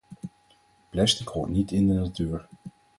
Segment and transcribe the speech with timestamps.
[0.91, 2.47] Plastic hoort niet in de natuur